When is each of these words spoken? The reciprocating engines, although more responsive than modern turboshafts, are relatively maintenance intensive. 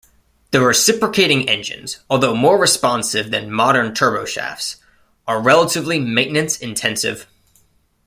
The 0.49 0.61
reciprocating 0.61 1.47
engines, 1.47 1.99
although 2.09 2.33
more 2.33 2.57
responsive 2.57 3.29
than 3.29 3.51
modern 3.51 3.93
turboshafts, 3.93 4.77
are 5.27 5.39
relatively 5.39 5.99
maintenance 5.99 6.57
intensive. 6.57 7.27